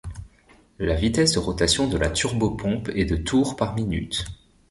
[0.79, 4.25] La vitesse de rotation de la turbopompe est de tours par minute.